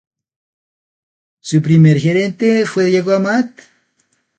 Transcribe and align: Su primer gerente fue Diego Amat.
Su 1.41 1.61
primer 1.61 1.99
gerente 1.99 2.65
fue 2.65 2.85
Diego 2.85 3.11
Amat. 3.13 3.61